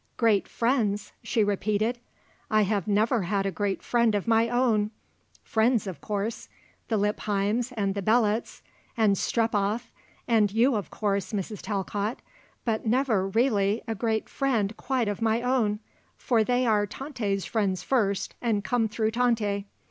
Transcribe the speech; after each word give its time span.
"Great 0.17 0.47
friends?" 0.47 1.11
she 1.21 1.43
repeated. 1.43 1.99
"I 2.49 2.63
have 2.63 2.87
never 2.87 3.21
had 3.21 3.45
a 3.45 3.51
great 3.51 3.83
friend 3.83 4.15
of 4.15 4.27
my 4.27 4.49
own. 4.49 4.89
Friends, 5.43 5.85
of 5.85 6.01
course; 6.01 6.49
the 6.87 6.97
Lippheims 6.97 7.71
and 7.73 7.93
the 7.93 8.01
Belots; 8.01 8.63
and 8.97 9.15
Strepoff; 9.15 9.91
and 10.27 10.51
you, 10.51 10.73
of 10.73 10.89
course, 10.89 11.33
Mrs. 11.33 11.61
Talcott; 11.61 12.17
but 12.65 12.83
never, 12.83 13.27
really, 13.27 13.83
a 13.87 13.93
great 13.93 14.27
friend 14.27 14.75
quite 14.75 15.07
of 15.07 15.21
my 15.21 15.43
own, 15.43 15.77
for 16.17 16.43
they 16.43 16.65
are 16.65 16.87
Tante's 16.87 17.45
friends 17.45 17.83
first 17.83 18.33
and 18.41 18.63
come 18.63 18.87
through 18.87 19.11
Tante. 19.11 19.67